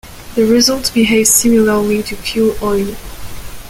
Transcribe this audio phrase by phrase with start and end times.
[0.33, 2.95] The result behaves similarly to fuel oil.